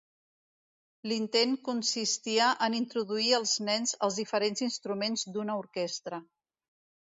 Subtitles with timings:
[1.11, 6.25] L'intent consistia en introduir els nens als diferents instruments d'una orquestra.